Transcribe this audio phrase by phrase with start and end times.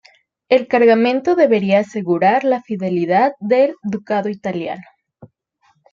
[0.49, 4.81] El cargamento debería asegurar la fidelidad del ducado italiano.